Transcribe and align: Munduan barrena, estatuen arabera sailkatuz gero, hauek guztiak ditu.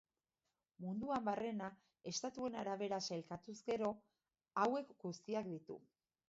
Munduan 0.85 1.27
barrena, 1.27 1.67
estatuen 2.11 2.57
arabera 2.63 2.99
sailkatuz 3.11 3.55
gero, 3.69 3.93
hauek 4.65 4.91
guztiak 5.05 5.53
ditu. 5.55 5.79